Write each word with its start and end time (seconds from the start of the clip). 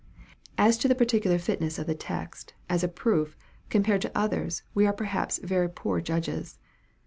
As 0.57 0.79
to 0.79 0.87
the 0.87 0.95
particular 0.95 1.37
fitness 1.37 1.77
of 1.77 1.85
the 1.85 1.93
text, 1.93 2.55
as 2.67 2.83
a 2.83 2.87
proof, 2.87 3.37
compared 3.69 4.01
to 4.01 4.17
others 4.17 4.63
we 4.73 4.87
are 4.87 4.93
perhaps 4.93 5.37
very 5.37 5.69
poor 5.69 6.01
judges. 6.01 6.57